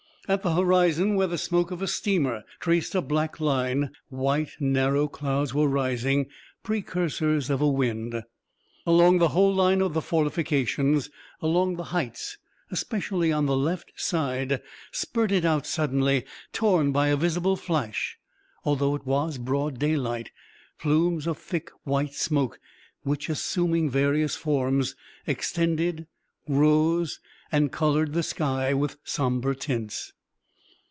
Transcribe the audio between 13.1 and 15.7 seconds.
on the left side, spurted out